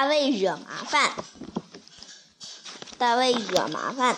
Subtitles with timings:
[0.00, 1.12] 大卫惹麻烦。
[2.96, 4.16] 大卫惹麻烦。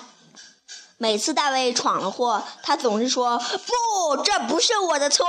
[0.97, 3.37] 每次大卫闯了祸，他总是说
[3.67, 5.27] ：“不，这不是我的错，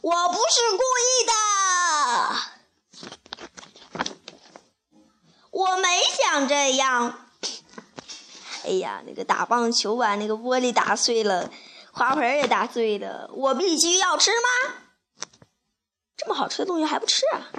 [0.00, 1.26] 我不是故意
[4.06, 4.06] 的，
[5.50, 7.28] 我没想这样。”
[8.64, 11.50] 哎呀，那个打棒球把那个玻璃打碎了，
[11.92, 14.72] 花盆也打碎了，我必须要吃吗？
[16.16, 17.52] 这么好吃的东西还不吃啊？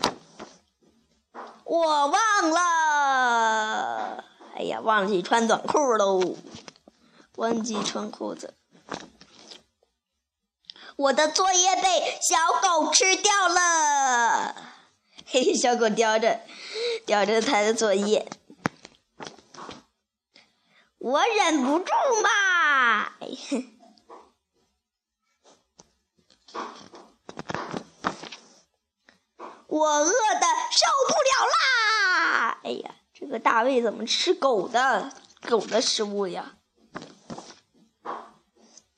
[1.70, 4.24] 我忘了。
[4.56, 6.36] 哎呀，忘记穿短裤喽！
[7.36, 8.56] 忘记穿裤子。
[10.96, 14.56] 我的作业被小狗吃掉了。
[15.28, 16.42] 嘿嘿，小狗叼着，
[17.06, 18.28] 叼着它的作业。
[20.98, 21.94] 我忍不住
[22.24, 23.12] 嘛！
[29.70, 32.60] 我饿的受不了啦！
[32.64, 32.92] 哎呀。
[33.20, 35.12] 这个大卫怎么吃狗的
[35.50, 36.54] 狗的食物呀？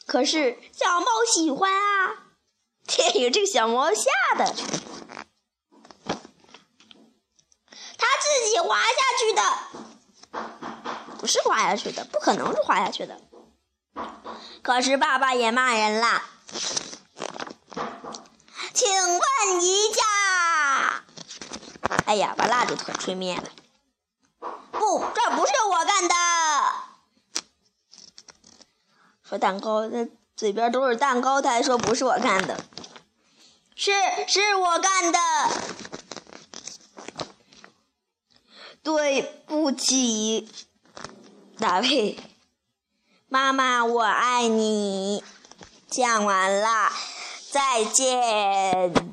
[0.06, 2.28] 可是小猫喜欢啊！
[2.86, 4.46] 天有这个小猫吓的，
[7.98, 9.42] 它自己滑下去的，
[11.18, 13.20] 不是滑下去的，不可能是滑下去的。
[14.62, 16.26] 可是爸爸也骂人啦，
[18.72, 20.01] 请问一下，
[22.12, 23.44] 哎呀，把蜡烛吹吹灭了。
[24.42, 26.16] 不这不是我干的。
[29.24, 32.66] 说蛋糕，那嘴边都是蛋糕，他还说不是我干的。
[33.78, 33.94] 是，
[34.28, 35.20] 是我干的。
[38.84, 40.52] 对不起，
[41.60, 42.20] 大卫。
[43.30, 45.24] 妈妈，我爱你。
[45.90, 46.92] 讲完了，
[47.50, 49.11] 再见。